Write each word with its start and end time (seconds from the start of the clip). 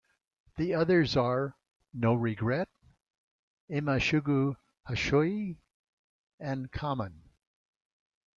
The 0.55 0.73
others 0.73 1.15
are 1.15 1.55
"No 1.93 2.15
Regret," 2.15 2.67
"Ima 3.69 3.99
Sugu 3.99 4.55
Hoshii," 4.89 5.57
and 6.39 6.71
"Kamen". 6.71 7.19